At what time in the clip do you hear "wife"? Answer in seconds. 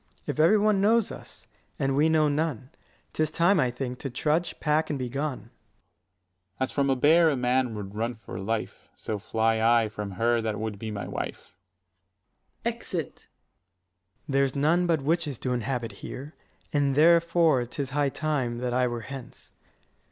11.07-11.53